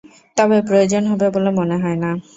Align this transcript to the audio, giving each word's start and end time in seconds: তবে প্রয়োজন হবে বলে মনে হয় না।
তবে 0.37 0.57
প্রয়োজন 0.67 1.03
হবে 1.11 1.27
বলে 1.35 1.49
মনে 1.59 1.75
হয় 1.83 1.97
না। 2.03 2.09